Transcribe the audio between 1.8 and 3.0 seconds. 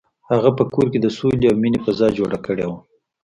فضا جوړه کړې وه.